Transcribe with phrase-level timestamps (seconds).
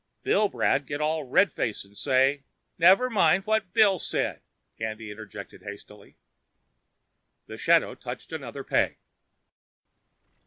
[0.25, 2.43] Billbrad get all red face and say"
[2.89, 4.41] "Never mind what Bill said,"
[4.79, 6.15] Candy interjected hastily.
[7.45, 8.97] The shadow touched another peg.